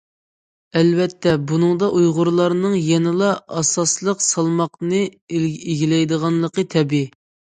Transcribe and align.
ئەلۋەتتە، 0.79 1.33
بۇنىڭدا 1.51 1.89
ئۇيغۇرلارنىڭ 1.97 2.73
يەنىلا 2.85 3.29
ئاساسلىق 3.59 4.25
سالماقنى 4.29 5.01
ئىگىلەيدىغانلىقى 5.41 6.67
تەبىئىي. 6.75 7.07